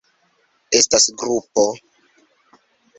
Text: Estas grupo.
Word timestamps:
Estas 0.79 1.05
grupo. 1.23 1.69